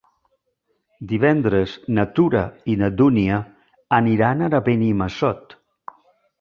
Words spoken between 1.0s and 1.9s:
Divendres